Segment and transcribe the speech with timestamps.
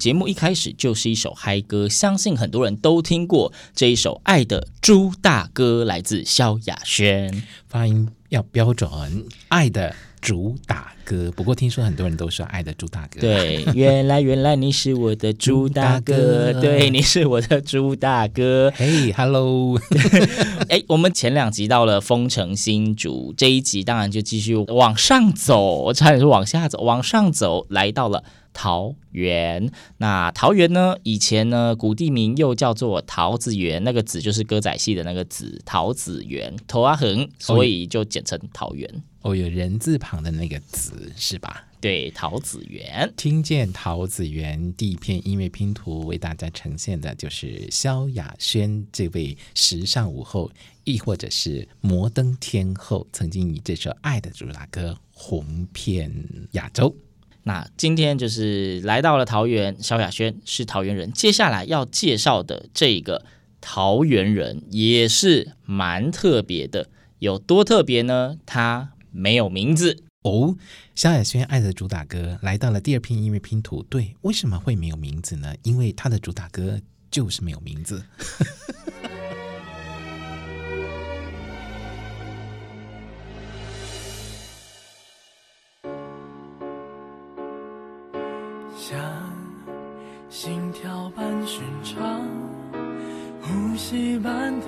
[0.00, 8.90] 节目一开始就是一首嗨歌，相信很多人都听过这一首《爱的猪大哥》，来自萧亚轩，发音要标准，
[9.48, 11.28] 《爱的猪大哥》。
[11.32, 13.18] 不过听说很多人都说《爱的猪大哥》。
[13.20, 18.72] 对， 原来原来你是我的猪大哥，对，你是我的猪大哥。
[18.74, 19.78] 嘿，Hello，
[20.68, 28.24] 哎，我们前两集到了丰城新竹，这一集当然就继续往上走，我差点说往下走，往上走，来到了。
[28.52, 30.96] 桃园，那桃园呢？
[31.04, 38.90] 以前呢，古地名又叫做桃子园，那个子就是歌仔戏的那个子，桃子园，头啊横，所以就简称桃园。
[39.22, 41.66] 哦，有人字旁的那个子是吧？
[41.80, 43.12] 对，桃子园。
[43.16, 50.50] 听见桃子园第一片音乐拼图为大家呈现的就是萧亚轩这位时尚舞后，
[50.84, 56.10] 亦或者是摩登天后，曾经以这首《爱的主打歌》红遍
[56.52, 56.94] 亚洲。
[57.42, 61.10] 那今天就是来到了桃园，萧亚轩是桃园人。
[61.12, 63.24] 接下来要介绍的这个
[63.60, 66.88] 桃园人也是蛮特别的，
[67.18, 68.38] 有多特别呢？
[68.44, 70.56] 他没有名字哦。
[70.94, 75.54] 萧亚轩爱的主打歌来到了第二片音乐拼图，对，为什么会没有名字呢？
[75.62, 78.04] 因为他的主打歌就是没有名字。
[88.76, 88.98] 像
[90.28, 92.26] 心跳般寻常，
[93.40, 94.66] 呼吸般的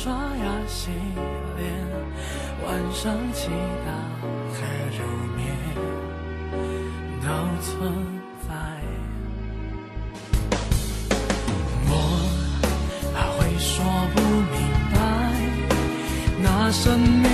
[0.00, 0.90] 刷牙洗
[1.56, 1.66] 脸，
[2.64, 3.48] 晚上祈
[3.84, 3.88] 祷
[4.54, 4.56] 和
[4.96, 4.98] 入
[5.36, 5.40] 眠
[7.20, 7.26] 都
[7.64, 7.68] 存
[8.46, 8.48] 在。
[11.88, 11.92] 我
[13.12, 13.74] 还会说
[14.14, 14.16] 不
[14.54, 14.56] 明
[14.94, 14.96] 白，
[16.44, 17.28] 那神秘。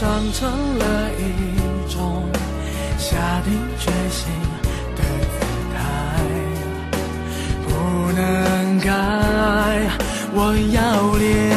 [0.00, 0.48] 长成
[0.78, 2.24] 了一种
[2.96, 3.52] 下定
[8.82, 8.90] 该
[10.32, 11.49] 我要你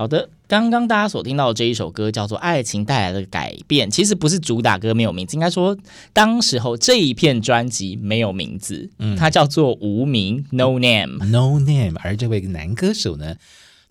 [0.00, 5.76] 好的，刚刚大家所听到的这一首歌叫做《爱情带来的改变》，其实不是主打歌没有名字，应该说
[6.14, 11.98] 当时候这一片专辑没有名字，嗯，它叫做无名 （No Name），No Name。
[12.02, 13.36] 而这位男歌手呢，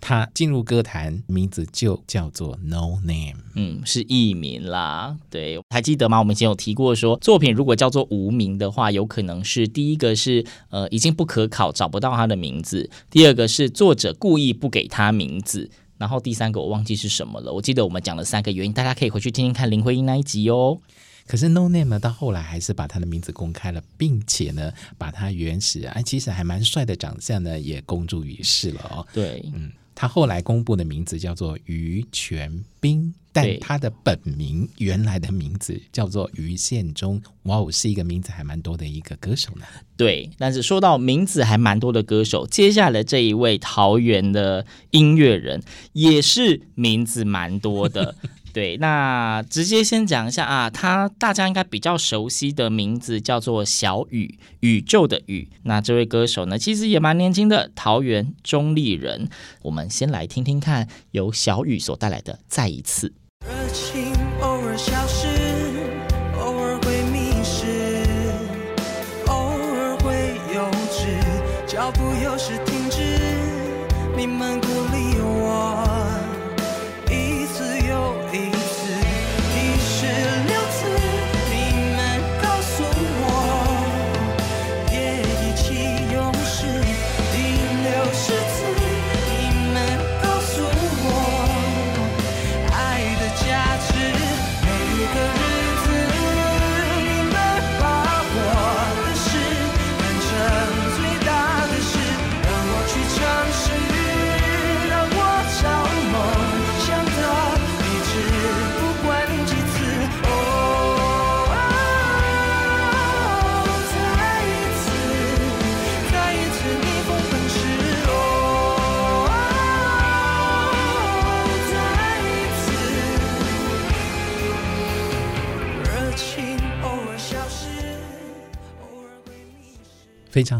[0.02, 5.16] 他进入歌坛名字就叫做 No Name，嗯，是艺名啦。
[5.30, 6.18] 对，还记得吗？
[6.18, 15.69] 我们以前有提过说，作品如果叫做无名的话，有可能是第一个是呃已经不可考，找不到他的名字；第二个是作者故意不给他名字。
[16.00, 20.80] 然后第三个我忘记是什么了，我记得我们讲了三个原因，大家可以回去听听看林徽因那一集哦。
[21.28, 29.06] 可是 No Name 呢，到后来还是把他的名字公开了，并且呢，把他原始哎其实还蛮帅的长相呢也公诸于世了哦。
[29.13, 29.72] 对，嗯。
[29.94, 37.22] 他后来公布的名字叫做于全斌，但他的本名原来的名字叫做于宪忠。
[37.44, 39.66] 哇哦，是一个名字还蛮多的一个歌手呢。
[39.96, 45.62] 对，但是说到名字还蛮多的歌手，接下来这一位桃园的音乐人
[45.94, 48.16] 也是名字蛮多的。
[48.52, 55.48] 对，那直接先讲一下啊，他大家应该比较熟悉的名字叫做小宇，宇宙的宇。
[55.64, 59.30] 那这位歌手呢，其实也蛮年轻的，桃园中坜人。
[59.62, 63.10] 我们先来听听看，由小宇所带来的《再一次》。
[63.45, 65.19] 热情偶尔消失，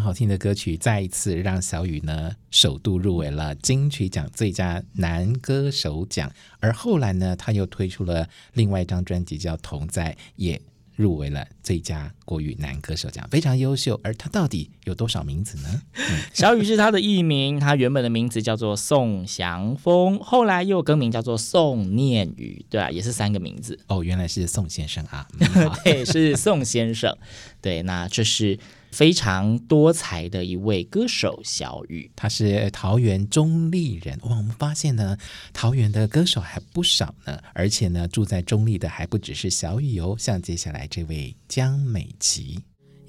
[0.09, 10.59] 好听的歌曲，再一次让小雨呢首度入围了金曲奖最佳男歌手奖，而后来呢，他又推出了另外一张专辑叫《同在》，也
[10.95, 14.01] 入围了最佳国语男歌手奖，非常优秀。
[14.03, 15.81] 而他到底有多少名字呢？
[15.94, 16.03] 嗯、
[16.33, 23.77] 小雨是他的艺名，他原本的名字叫做宋祥峰，后来又更名叫做宋念宇，对啊，也是三个名字。
[23.85, 27.15] 哦，原来是宋先生啊，嗯、 对，是宋先生。
[27.61, 28.57] 对，那这是。
[28.91, 34.19] 非常多才的一位歌手小雨，他是桃园中立人。
[34.24, 35.18] 哇，我们发现呢，
[35.53, 42.59] 桃园的歌手还不少呢，而且呢，住在中立的还不只是小雨哦，像接下来这位江美琪。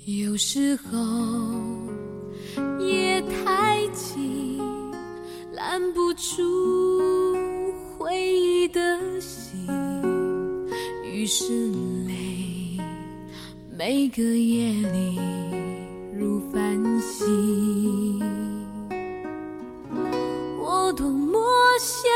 [0.06, 0.98] 有时候
[2.78, 4.58] 夜太静，
[5.54, 9.66] 拦不住回忆的心，
[11.04, 11.70] 于是
[12.06, 12.78] 泪
[13.76, 15.18] 每个夜里。
[16.20, 18.20] 如繁星，
[20.58, 21.40] 我多么
[21.78, 22.09] 想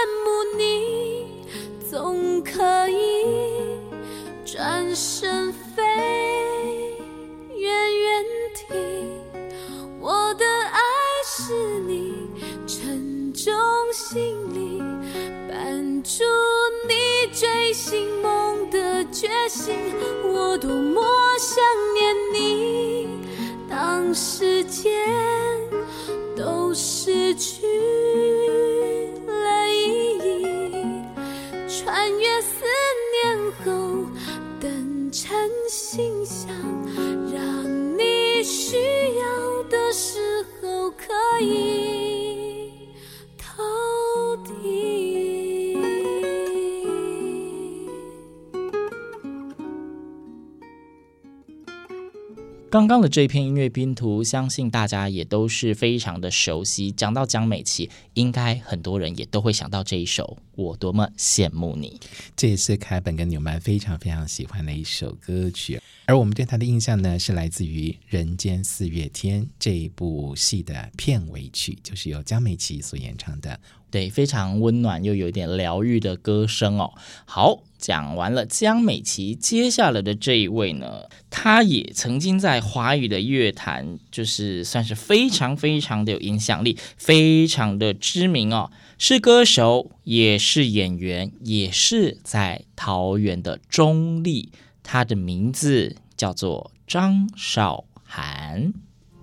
[52.74, 56.90] 刚刚的这篇音乐拼图，相信大家也都是非常的熟悉。
[56.90, 62.00] 讲到江美琪，应该很多人也都会想到这一首《我多么羡慕你》。
[62.34, 65.80] 这也是凯本跟纽曼非常非常喜欢的一首歌曲。
[66.06, 73.60] 而我们对他的印象呢，是来自于《人间四月天》这一部戏的片尾曲，就是由江美琪所演唱的。
[73.88, 76.92] 对，非常温暖又有点疗愈的歌声哦。
[77.24, 88.70] 好，讲完了江美琪，接下来的这一位呢，他也曾经在华语的乐坛，就是算是非常非常的有影响力，非常的知名哦。
[88.96, 94.50] 是歌手，也是演员，也是在桃园的中立。
[94.82, 98.72] 他的名字叫做张韶涵。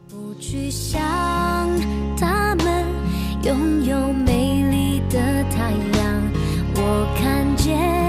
[0.08, 1.02] 不去想
[2.16, 2.86] 他们
[3.44, 4.52] 拥有美。
[5.12, 6.32] 的太阳，
[6.74, 8.01] 我看见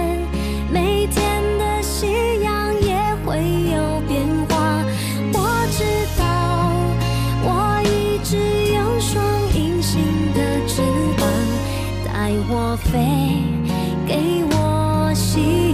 [12.85, 12.99] 飞，
[14.07, 15.72] 给我希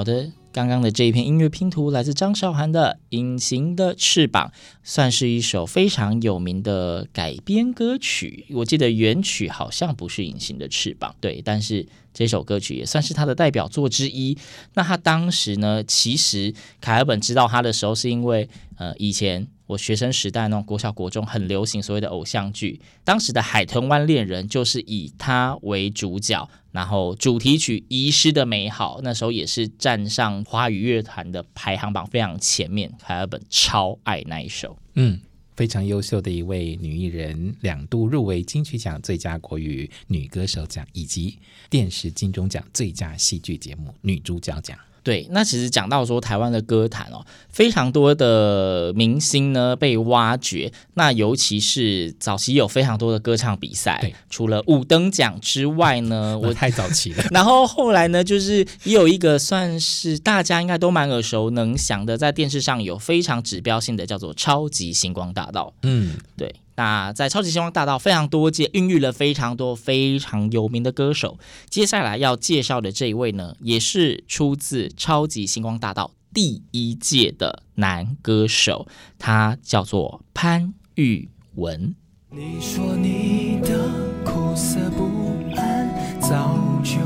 [0.00, 0.32] 好的。
[0.50, 4.50] 刚刚的这一篇音乐拼图来自张韶涵的《隐形的翅膀》，
[4.82, 8.46] 算是一首非常有名的改编歌曲。
[8.52, 14.38] 我记得原曲好像不是《隐形的翅膀》，对，但是这首歌曲也算是他的代表作之一。
[14.72, 19.46] 那他当时呢，其实凯尔本知道他的时候，是因为呃以前。
[19.70, 34.76] 我学生时代那种国小国中很流行所谓的偶像剧，当时的《海豚湾恋人》就是以他为主角，然后主题曲《遗失的美好》那时候也是站上华语乐坛的排行榜非常前面，凯尔本超爱那一首。
[34.94, 35.20] 嗯，
[35.54, 44.76] 非常优秀的一位女艺人，两度入围金曲奖最佳国语女歌手奖以及电视金钟奖最佳戏剧节目女主角奖。
[45.02, 57.24] 对，那其实讲到说台湾的歌坛哦，非常多的明星呢被挖掘，那尤其是早期有非常多的歌唱比赛，除了五等奖之外呢，我太早期了。
[57.32, 65.72] 然后后来呢，就是也有一个算是大家应该都蛮耳熟能详的，在电视上有非常指标性的叫做《超级星光大道》。
[65.82, 66.54] 嗯，对。
[66.80, 71.38] 那在超级星光大道非常多届，孕育了非常多非常有名的歌手。
[71.68, 81.94] 接下来要介绍的这一位呢，也是出自超级星光大道第一届的男歌手，他叫做潘玉文。
[82.30, 83.90] 你说你的
[84.24, 86.96] 苦涩不安早就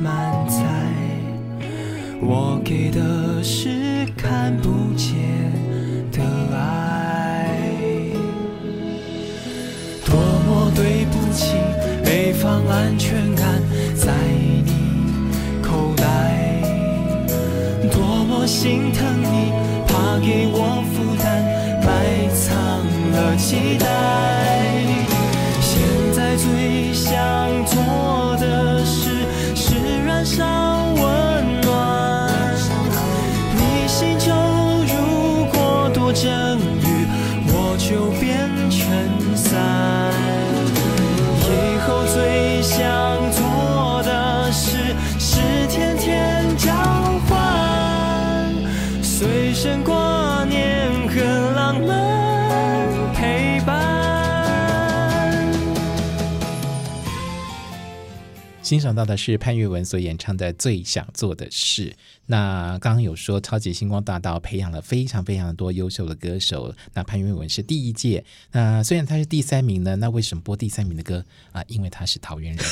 [0.00, 0.62] 满载，
[2.22, 5.33] 我给的是看不见
[12.44, 13.46] 放安全感
[13.96, 14.12] 在
[14.66, 14.70] 你
[15.62, 16.60] 口袋，
[17.90, 19.50] 多么心疼你，
[19.88, 21.42] 怕给我负担，
[21.80, 21.88] 埋
[22.34, 22.52] 藏
[23.12, 23.86] 了期待。
[25.62, 25.72] 现
[26.12, 27.14] 在最想
[27.64, 29.24] 做的事
[29.54, 30.44] 是燃烧
[30.96, 32.28] 温暖，
[33.56, 34.28] 你心中
[34.84, 36.53] 如果多阵
[58.64, 61.90] 欣赏到的是潘裕文所演唱的《最想做的事》。
[62.24, 66.74] 那刚刚有说，超级星光大道培养了非常非常多优秀的歌手。
[66.94, 68.24] 那潘裕文是第一届。
[68.52, 71.62] 那虽然他是第三名呢，那为什么播第三名的歌啊？
[71.68, 72.64] 因为他是桃园人。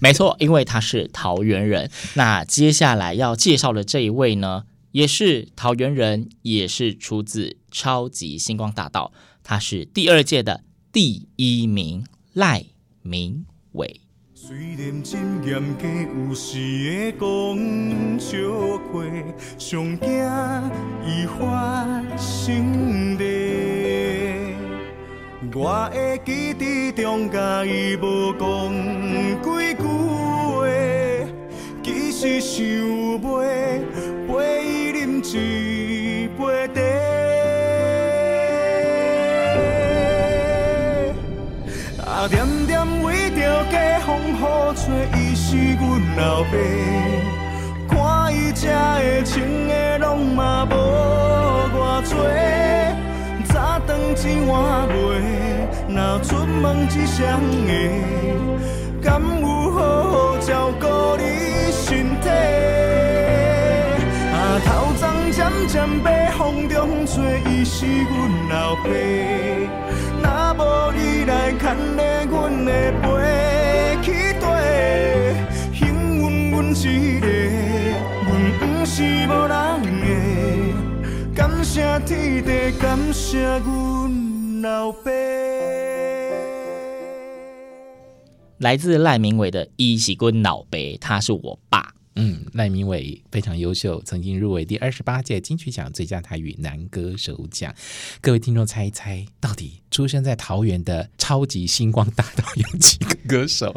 [0.00, 1.90] 没错，因为他是桃园人。
[2.14, 9.12] 那接下来要介绍的这一位呢，也是桃园人，也是出自超级星光大道。
[9.44, 12.64] 他是第二届的第一名赖
[13.02, 13.44] 明
[13.78, 14.00] 伟。
[14.34, 15.86] 虽然真严格，
[16.28, 16.58] 有时
[16.94, 18.28] 会讲笑
[18.92, 19.02] 话，
[19.58, 20.08] 上惊
[21.04, 23.24] 伊发生的。
[25.54, 28.42] 我会记得中间伊无讲
[29.42, 29.82] 几句
[30.60, 30.66] 话，
[31.82, 32.56] 其实想
[33.20, 33.26] 陪
[34.28, 34.30] 陪
[34.64, 35.22] 伊啉一
[46.18, 46.52] 老爸。
[47.88, 50.74] 看伊吃的、穿的，拢嘛无
[51.72, 51.78] 偌
[52.10, 52.12] 多。
[53.44, 54.52] 早顿钱换
[54.88, 54.92] 袂，
[55.88, 57.72] 若出门一双个，
[59.00, 59.78] 敢有好
[60.10, 60.84] 好照顾
[61.16, 61.22] 你
[61.70, 61.86] 身
[62.20, 62.28] 体？
[64.34, 66.06] 啊，头鬃渐渐白，
[66.36, 68.16] 风中吹，伊是阮
[68.50, 68.86] 老爸。
[70.20, 70.26] 若
[70.58, 70.60] 无
[70.92, 71.62] 你来牵
[71.96, 72.72] 勒阮的
[73.02, 73.17] 背。
[76.86, 77.26] 一个，
[78.24, 78.28] 阮
[78.60, 79.56] 不是无人
[80.00, 85.10] 的，感谢天地，感谢阮老爸。
[88.58, 91.94] 来自赖明伟的《伊是阮老爸》，他是我爸。
[92.20, 97.72] 嗯，赖明伟非常优秀，曾经入围第二十八届金曲奖最佳台语男歌手奖。
[98.20, 103.72] 各位听众猜一猜，到底出生在桃园的超级星光大道有几个歌手？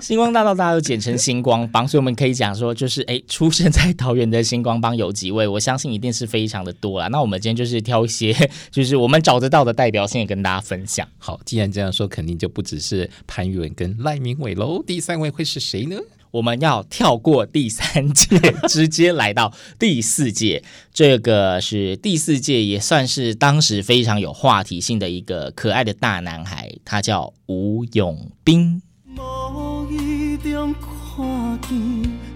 [0.00, 5.48] 星光大道大家都简称星光帮，所以我们可以讲说，就是哎，出生在桃园的星光帮有几位？
[5.48, 7.08] 我相信一定是非常的多啦。
[7.08, 8.32] 那我们今天就是挑一些，
[8.70, 11.08] 就是我们找得到的代表性跟大家分享。
[11.18, 14.80] 好，既然这样说，肯定就不只是潘裕文跟赖明伟喽。
[14.86, 15.96] 第三位会是谁呢？
[16.32, 18.26] 我们要跳过第三届，
[18.68, 20.64] 直接来到第四届。
[20.92, 28.80] 这个是第四届，也算是当时非常有话题性的一个可爱的大男孩，他叫吴永斌。
[29.14, 31.78] 无意中看见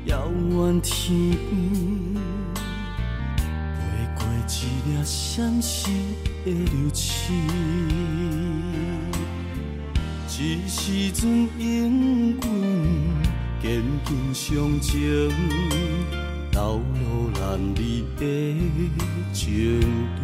[0.04, 2.14] 遥远天边，
[3.74, 3.80] 飞
[4.14, 5.88] 过一粒闪烁
[6.44, 7.34] 的流星。
[10.38, 12.44] 一时阵英军
[13.66, 14.94] 坚定上前，
[16.52, 18.23] 头路难离的
[19.32, 19.82] 情
[20.14, 20.23] 队，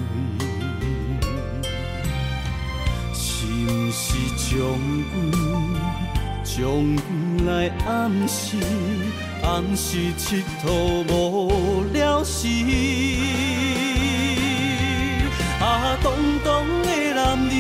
[3.13, 3.27] 是
[3.67, 4.55] 毋是将
[5.11, 5.13] 军？
[6.45, 6.55] 将
[6.97, 7.03] 军
[7.45, 7.51] 来
[7.85, 8.57] 暗示，
[9.43, 12.47] 暗示佚佗无了时。
[15.61, 16.13] 啊，东
[16.45, 17.51] 东的男儿，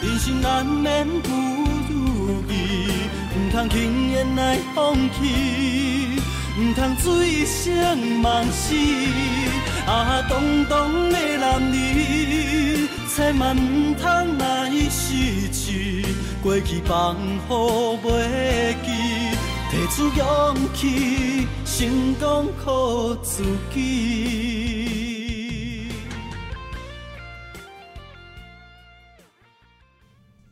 [0.00, 1.53] 人生难免不如意，唔
[3.54, 6.18] 通轻言来放弃，
[6.58, 8.74] 唔通醉生梦死。
[9.86, 16.04] 啊，东东的男儿，千万唔通来失志。
[16.42, 17.14] 过去放
[17.46, 18.90] 好袂记，
[19.70, 24.83] 提出勇气，成功靠自己。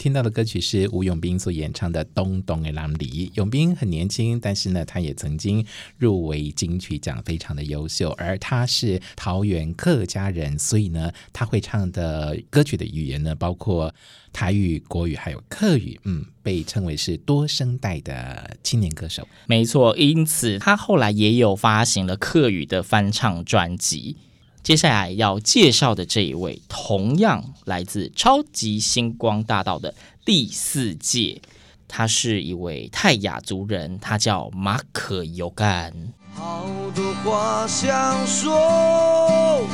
[0.02, 3.30] 听到的歌曲是吴永斌所演唱的《东东的人里》。
[3.36, 5.64] 永斌很年轻，但是呢，他也曾经
[5.96, 8.10] 入围金曲奖，非常的优秀。
[8.18, 13.94] 而他是桃园客家人，所以呢，他会唱的歌曲的语言呢，包括。
[14.34, 19.28] 台语、国语还有客语，嗯，被称为是多声带的青年歌手。
[19.46, 24.16] 没错，因此他后来也有发行了客语的翻唱专辑。
[24.62, 29.92] 接下来要介绍的这一位，同样来自超级星光大道的
[30.24, 31.42] 第四届，
[31.88, 35.92] 他是一位泰雅族人，他叫马可尤干。
[36.34, 36.64] 好
[36.94, 39.66] 多话想说，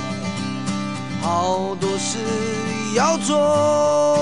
[1.20, 2.16] 好多事
[2.96, 4.18] 要做，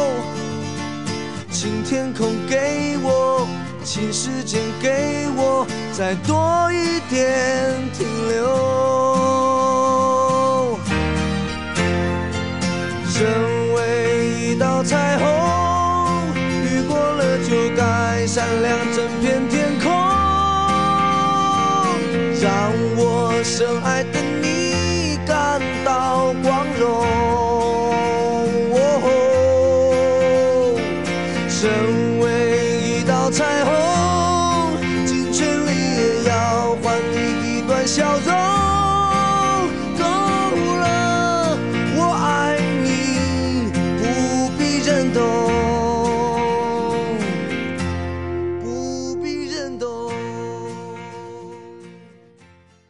[1.51, 3.47] 请天空给我，
[3.85, 9.16] 请时间给我，再多一点停留。
[13.19, 13.27] 身
[13.73, 15.25] 为一道彩虹，
[16.37, 19.56] 雨过了就该闪亮整片天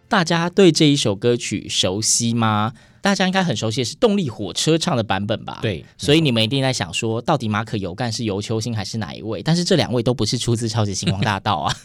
[0.09, 2.73] 大家对这一首歌曲熟悉吗？
[3.01, 5.61] 大家应该很熟悉的是动力火车唱的版本吧？
[5.63, 9.43] 对，所以你们一定在想说，到底马可尤干是尤秋兴还是哪一位？
[9.43, 11.77] 但是这两位都不是出自超级星光大道啊。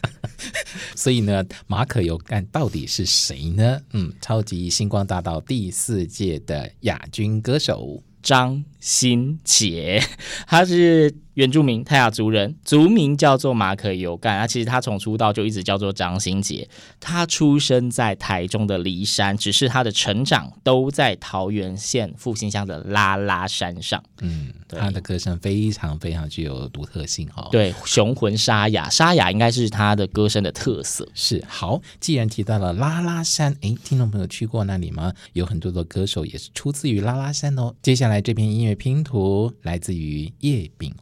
[0.96, 3.80] 所以呢，马可尤干到底是谁呢？
[3.94, 10.04] 嗯，超级星光大道第四届的亚军歌手张新杰，
[10.48, 11.14] 他是。
[11.42, 14.38] 原住民泰雅族人，族名叫做马可尤干。
[14.38, 16.70] 啊，其实他从出道就一直叫做张新杰。
[17.00, 24.04] 他出生在台中的梨山，只是他的成长都在桃园县复兴乡的拉拉山上。
[24.22, 27.50] 嗯，他的歌声非常非常具有独特性哦。
[27.52, 31.10] 对，雄浑沙哑，沙哑应该是他的歌声的特色。
[31.16, 35.12] 是好，既然提到了拉拉山，诶，听众朋友去过那里吗？
[35.34, 37.74] 有很多的歌手也是出自于拉拉山哦。
[37.82, 40.94] 接下来这篇音乐拼图来自于叶秉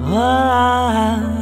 [0.00, 1.35] 啊。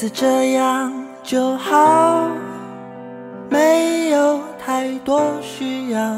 [0.00, 0.90] 子这样
[1.22, 2.26] 就好，
[3.50, 6.16] 没有太多需要。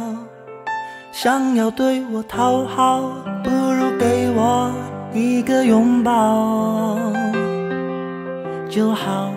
[1.11, 3.01] 想要对我讨好，
[3.43, 4.73] 不如给我
[5.13, 6.97] 一个拥抱
[8.71, 9.33] 就好。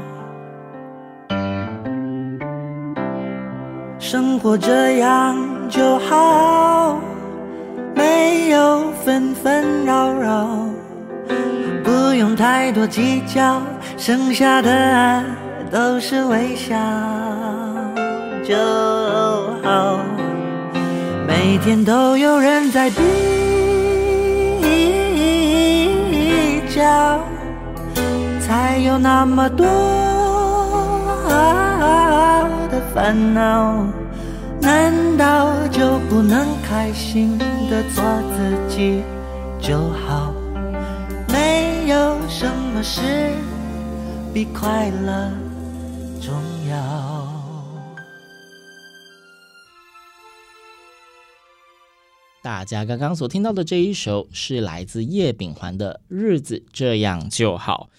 [3.98, 5.36] 生活这样
[5.68, 7.00] 就好，
[7.96, 10.48] 没有纷纷扰扰，
[11.84, 13.60] 不用太多计较。
[13.98, 15.24] 剩下的爱
[15.72, 16.76] 都是微笑
[18.44, 18.56] 就
[19.64, 20.00] 好，
[21.28, 22.98] 每天都有人在比
[26.70, 27.20] 较，
[28.40, 29.66] 才有那么多
[32.70, 33.86] 的烦恼。
[34.62, 38.04] 难道就不能开心的做
[38.36, 39.04] 自己
[39.60, 39.78] 就
[40.08, 40.34] 好？
[41.28, 43.02] 没有什么事
[44.36, 45.32] 比快乐
[46.22, 46.34] 重
[46.68, 46.76] 要。
[52.44, 57.90] 大家刚刚所听到的这一首是来自叶秉桓的《日子这样就好》。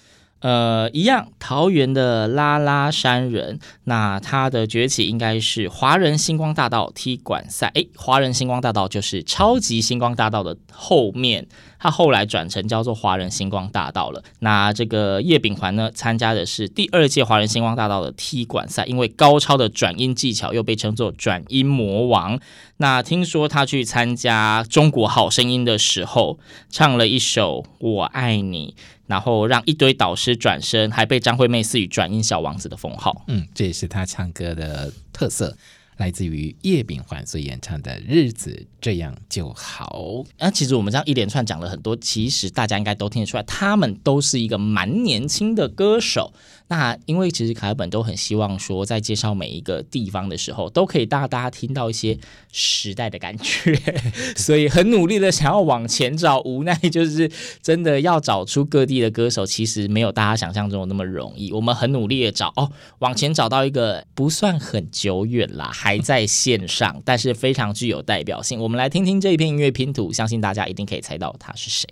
[0.41, 7.71] 呃，一样，桃园的拉拉山人，那他的崛起应该是华人星光大道踢馆赛。
[7.75, 11.49] 诶，华人星光大道就是超级星光大道的后面，
[11.81, 14.23] 他后来转成叫做华人星光大道了。
[14.41, 22.39] 那这个叶秉桓呢，参加的是第二届华人星光大道的踢馆赛，因为高超的转音技巧，又被称作转音魔王。
[22.77, 28.75] 那听说他去参加中国好声音的时候，唱了一首《我爱你》。
[29.07, 33.25] 然后让一堆导师转身，还被张惠妹赐予“转音小王子”的封号。
[33.29, 35.57] 嗯，这也是他唱歌的特色，
[35.99, 40.03] 来自于叶秉桓所演唱的《日子这样就好》。
[40.39, 46.33] 那、啊、其实我们这样一连串讲了很多，其实大家应该都听得出来，他们都是一个蛮年轻的歌手。
[46.69, 52.19] 那因为其实凯本都很希望说，在介绍每一个地方的时候，都可以让大家听到一些
[52.53, 53.75] 时代的感觉，
[54.37, 57.31] 所以很努力的想要往前找，无奈就是
[57.63, 61.53] 真的要找出各地的歌手，其实没有大家想象中那么容易。
[61.53, 68.61] 我们很努力的找哦，往前找到一个不算很久远啦，还在线上，但是非常具有代表性。
[68.61, 71.89] 我们来听听这一片音乐拼图，相信大家一定可以猜到他是谁。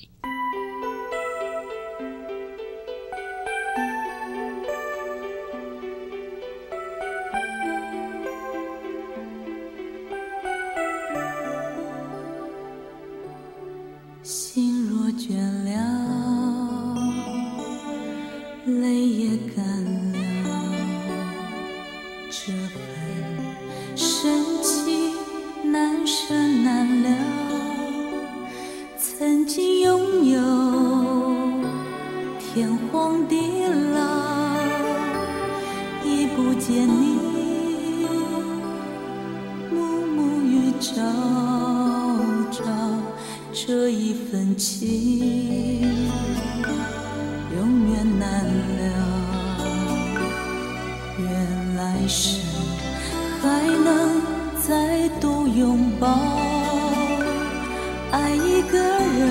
[58.11, 59.23] 爱一个人，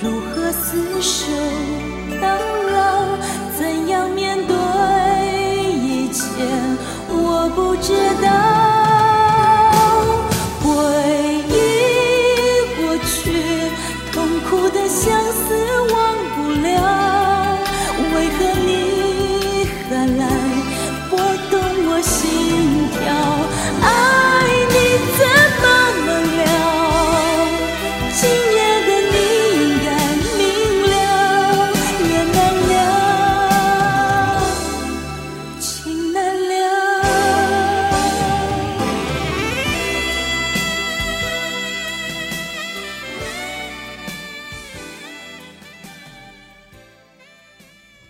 [0.00, 1.65] 如何厮守？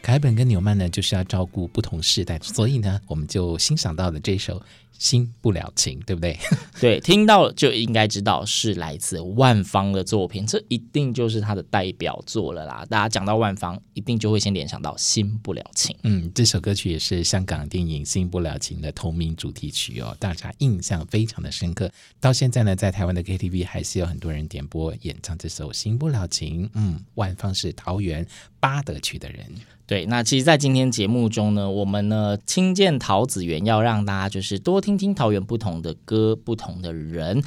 [0.06, 4.60] 凯本跟纽曼呢，就是要照顾不同世代，所以呢，我们就欣赏到了这首
[4.96, 6.38] 《新不了情》，对不对？
[6.80, 12.86] 对，听到就应该知道是来自万芳的作品，这一定就是他的代表作了啦。
[12.88, 15.92] 大家讲到万芳，一定就会先联想到《新不了情》。
[16.04, 21.90] 嗯，这首歌曲也是香港电影《新不了情》的同名主题曲哦，大家印象非常的深刻。
[22.20, 26.66] 到现在呢，在台湾的 KTV 还是有很多人点播演唱这首《新不了情》。
[26.74, 28.24] 嗯，万芳是桃园
[28.60, 29.44] 八德区的人。
[29.86, 37.40] 对，那其实，在今天节目中呢，我们呢听见桃子园，要让大家就是多听听桃园不同的歌，不同的人。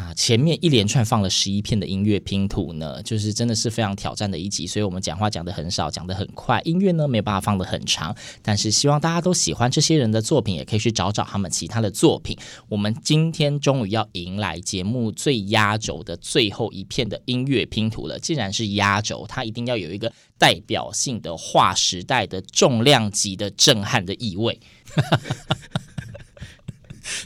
[0.00, 12.34] 啊前面一连串放了十一片的音乐拼图呢，就是真的是非常挑战的一集，所以我们讲话讲得很少，讲得很快，音乐呢没有办法放得很长，但是希望大家都喜欢这些人的作品，也可以去找找他们其他的作品。
[12.68, 18.18] 我们今天终于要迎来节目最压轴的最后一片的音乐拼图了。
[18.18, 24.58] 既然是压轴，它一定要有一个代表性的划时代的重量级的震撼的意味。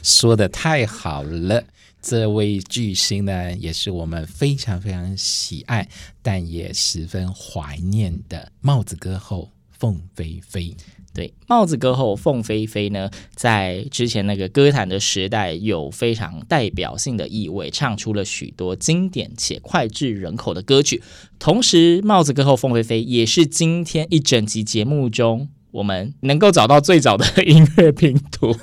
[0.03, 1.63] 说得太好了。
[2.07, 5.89] 这位巨星呢，也是我们非常非常喜爱，
[6.21, 10.77] 但也十分怀念的帽子歌后凤飞飞。
[11.15, 21.01] 对，帽子歌后凤飞飞呢，在之前那个歌坛的时代有非常代表性的意味，唱出了许多经典且脍炙人口的歌曲。
[21.39, 28.55] 同时，帽子歌后凤飞飞也是今天一整集节目中我们能够找到最早的音乐拼图。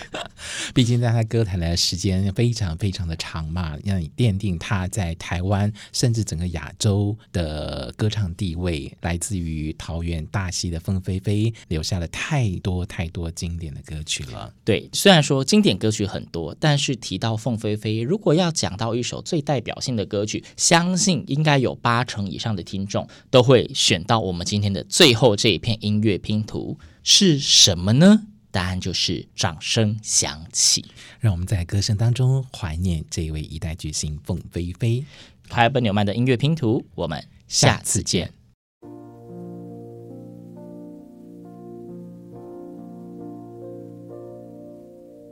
[0.74, 14.52] 毕竟在他歌坛的时间非常非常的长嘛，让你奠定他在台湾甚至整个亚洲的歌唱地位，来自于桃园大溪的凤飞飞，留下了太多太多经典的歌曲了。
[14.64, 28.26] 对，虽然说经典歌曲很多，但是提到凤飞飞，如果要讲到一首最代表性的歌曲，相信应该有八成以上的听众都会选到我们今天的最后这一片音乐拼图，是什么呢？
[28.56, 30.82] 答案就是掌声响起，
[31.20, 35.04] 让我们在歌声当中怀念这一位一代巨星凤飞飞。
[35.46, 38.32] 海本纽曼的音乐拼图，我们下次见。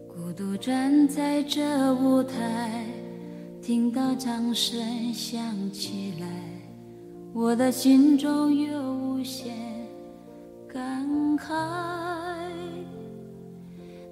[0.07, 2.85] 孤独站在这舞台，
[3.63, 6.27] 听到掌声响起来，
[7.33, 9.57] 我的心中有无限
[10.69, 11.09] 感
[11.39, 12.14] 慨。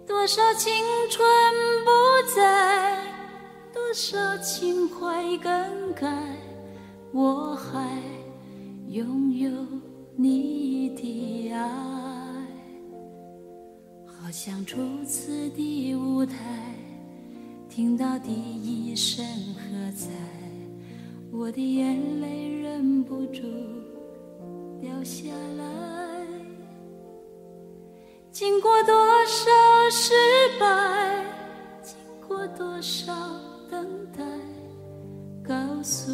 [0.07, 0.73] 多少青
[1.11, 1.25] 春
[1.85, 1.91] 不
[2.35, 2.99] 在，
[3.73, 6.11] 多少情怀更改，
[7.13, 8.01] 我还
[8.89, 9.51] 拥有
[10.17, 11.69] 你的爱。
[14.07, 16.37] 好像初次的舞台，
[17.69, 19.25] 听到第一声
[19.57, 20.09] 喝彩，
[21.33, 23.43] 我的眼泪忍不住
[24.81, 26.12] 掉下来。
[28.33, 28.95] 经过多
[29.27, 29.51] 少
[29.91, 30.15] 失
[30.59, 30.67] 败，
[31.83, 31.95] 经
[32.27, 33.13] 过多少
[33.71, 34.25] 等待，
[35.47, 36.11] 告诉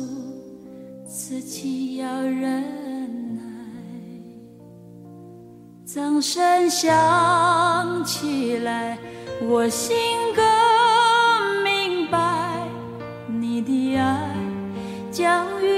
[1.07, 3.42] 自己要忍耐。
[5.87, 8.98] 掌声响起来，
[9.48, 9.96] 我心
[10.35, 12.68] 更明白，
[13.28, 14.35] 你的爱
[15.12, 15.77] 将与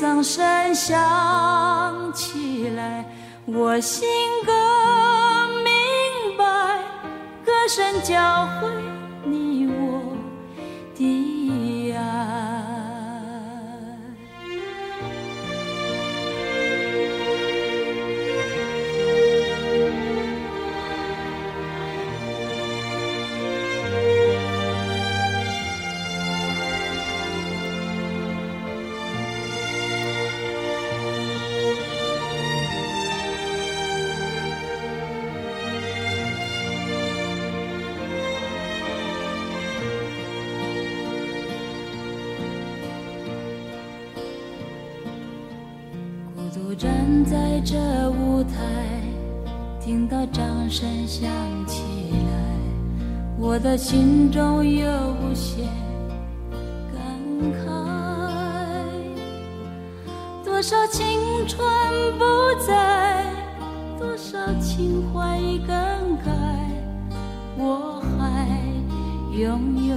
[0.00, 0.96] 掌声响。
[2.14, 3.04] 起来，
[3.46, 4.08] 我心
[4.44, 4.54] 更
[5.62, 5.72] 明
[6.36, 6.44] 白，
[7.44, 8.68] 歌声教会
[47.58, 47.76] 在这
[48.10, 48.60] 舞台，
[49.80, 51.28] 听到掌声响
[51.66, 52.30] 起来，
[53.36, 54.88] 我的心中有
[55.20, 55.66] 无限
[56.94, 57.02] 感
[57.58, 57.66] 慨。
[60.44, 61.04] 多少青
[61.48, 61.58] 春
[62.16, 62.24] 不
[62.64, 63.24] 在，
[63.98, 65.66] 多少情怀已更
[66.24, 66.30] 改，
[67.56, 68.46] 我还
[69.36, 69.96] 拥有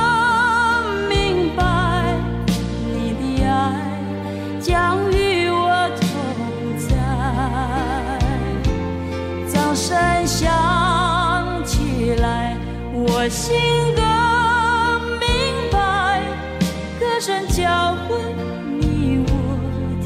[13.31, 13.55] 心
[13.95, 14.03] 更
[15.19, 15.25] 明
[15.71, 16.21] 白，
[16.99, 18.19] 歌声教会
[18.77, 19.31] 你我
[20.03, 20.05] 的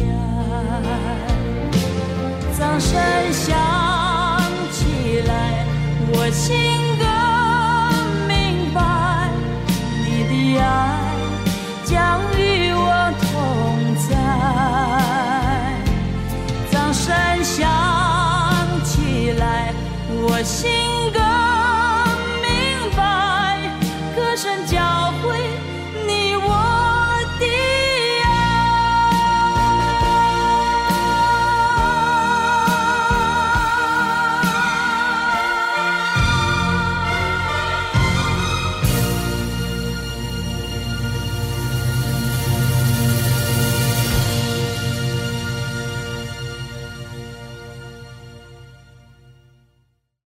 [0.00, 0.02] 爱。
[2.58, 2.90] 掌声
[3.30, 3.44] 响
[4.72, 5.66] 起来，
[6.14, 6.73] 我心。